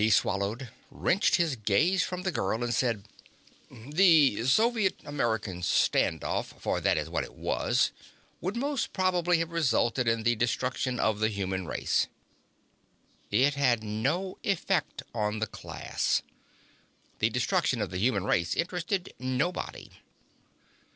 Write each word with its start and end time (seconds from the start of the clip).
He 0.01 0.09
swallowed, 0.09 0.71
wrenched 0.89 1.35
his 1.35 1.55
gaze 1.55 2.01
from 2.01 2.23
the 2.23 2.31
girl, 2.31 2.63
and 2.63 2.73
said: 2.73 3.03
"The 3.69 4.47
Soviet 4.47 4.95
American 5.05 5.61
standoff 5.61 6.45
for 6.59 6.81
that 6.81 6.97
is 6.97 7.07
what 7.07 7.23
it 7.23 7.35
was 7.35 7.91
would 8.41 8.55
most 8.57 8.93
probably 8.93 9.37
have 9.37 9.51
resulted 9.51 10.07
in 10.07 10.23
the 10.23 10.35
destruction 10.35 10.99
of 10.99 11.19
the 11.19 11.27
human 11.29 11.67
race." 11.67 12.07
It 13.29 13.53
had 13.53 13.83
no 13.83 14.39
effect 14.43 15.03
on 15.13 15.37
the 15.37 15.45
class. 15.45 16.23
The 17.19 17.29
destruction 17.29 17.79
of 17.79 17.91
the 17.91 17.99
human 17.99 18.23
race 18.23 18.55
interested 18.55 19.13
nobody. 19.19 19.91